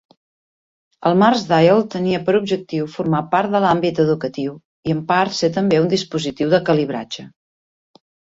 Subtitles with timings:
[1.09, 4.55] El MarsDial tenia per objectiu formar part de l'àmbit educatiu
[4.91, 7.27] i en part ser també un dispositiu de calibratge.